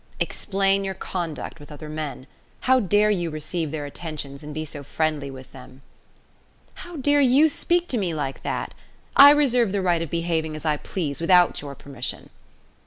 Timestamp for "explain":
0.19-0.83